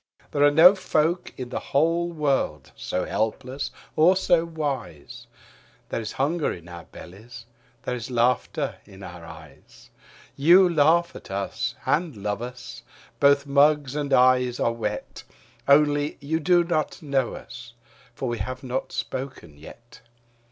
There 0.31 0.41
are 0.43 0.49
no 0.49 0.73
folk 0.73 1.31
in 1.37 1.49
the 1.49 1.59
whole 1.59 2.11
world 2.11 2.71
so 2.75 3.05
helpless 3.05 3.69
or 3.95 4.15
so 4.17 4.45
wise. 4.45 5.27
There 5.89 6.01
is 6.01 6.13
hunger 6.13 6.51
in 6.51 6.67
our 6.67 6.85
bellies, 6.85 7.45
there 7.83 7.93
is 7.95 8.09
laughter 8.09 8.77
in 8.85 9.03
our 9.03 9.23
eyes; 9.23 9.91
You 10.35 10.67
laugh 10.67 11.15
at 11.15 11.29
us 11.29 11.75
and 11.85 12.17
love 12.17 12.41
us, 12.41 12.81
both 13.19 13.45
mugs 13.45 13.95
and 13.95 14.11
eyes 14.11 14.59
are 14.59 14.73
wet: 14.73 15.23
Only 15.67 16.17
you 16.19 16.39
do 16.39 16.63
not 16.63 16.99
know 17.03 17.35
us. 17.35 17.75
For 18.15 18.27
we 18.27 18.39
have 18.39 18.63
not 18.63 18.91
spoken 18.91 19.55
yet. 19.55 20.01